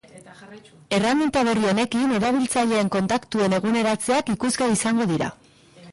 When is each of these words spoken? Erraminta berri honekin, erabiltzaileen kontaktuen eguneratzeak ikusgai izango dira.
Erraminta 0.99 1.43
berri 1.49 1.67
honekin, 1.73 2.15
erabiltzaileen 2.19 2.91
kontaktuen 2.97 3.57
eguneratzeak 3.61 4.33
ikusgai 4.37 4.71
izango 4.81 5.09
dira. 5.13 5.31